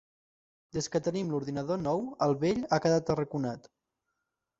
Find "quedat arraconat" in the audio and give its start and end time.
2.87-3.69